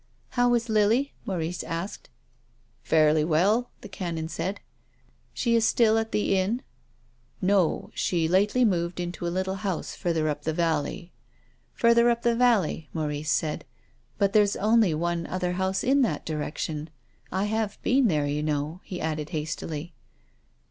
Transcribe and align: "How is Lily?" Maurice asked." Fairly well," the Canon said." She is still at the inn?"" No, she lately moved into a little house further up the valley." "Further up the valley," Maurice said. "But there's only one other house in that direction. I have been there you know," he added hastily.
"How 0.29 0.51
is 0.55 0.67
Lily?" 0.67 1.13
Maurice 1.27 1.61
asked." 1.63 2.09
Fairly 2.81 3.23
well," 3.23 3.69
the 3.81 3.87
Canon 3.87 4.29
said." 4.29 4.59
She 5.35 5.55
is 5.55 5.63
still 5.63 5.95
at 5.99 6.11
the 6.11 6.35
inn?"" 6.39 6.63
No, 7.39 7.91
she 7.93 8.27
lately 8.27 8.65
moved 8.65 8.99
into 8.99 9.27
a 9.27 9.29
little 9.29 9.57
house 9.57 9.93
further 9.93 10.27
up 10.27 10.41
the 10.41 10.53
valley." 10.55 11.11
"Further 11.75 12.09
up 12.09 12.23
the 12.23 12.33
valley," 12.35 12.89
Maurice 12.95 13.29
said. 13.29 13.63
"But 14.17 14.33
there's 14.33 14.55
only 14.55 14.95
one 14.95 15.27
other 15.27 15.51
house 15.51 15.83
in 15.83 16.01
that 16.01 16.25
direction. 16.25 16.89
I 17.31 17.43
have 17.43 17.77
been 17.83 18.07
there 18.07 18.25
you 18.25 18.41
know," 18.41 18.81
he 18.83 18.99
added 18.99 19.29
hastily. 19.29 19.93